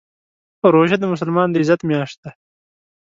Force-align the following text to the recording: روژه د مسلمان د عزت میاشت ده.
روژه 0.73 0.97
د 0.99 1.03
مسلمان 1.13 1.47
د 1.51 1.55
عزت 1.61 1.81
میاشت 1.89 2.17
ده. 2.23 2.31